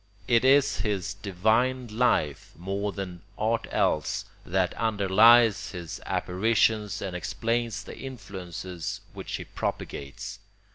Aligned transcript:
It 0.27 0.43
is 0.43 0.77
his 0.79 1.13
divine 1.13 1.85
life, 1.87 2.53
more 2.57 2.91
than 2.91 3.21
aught 3.37 3.67
else, 3.69 4.25
that 4.43 4.73
underlies 4.73 5.69
his 5.73 6.01
apparitions 6.07 7.03
and 7.03 7.15
explains 7.15 7.83
the 7.83 7.95
influences 7.99 9.01
which 9.13 9.35
he 9.35 9.43
propagates. 9.45 10.39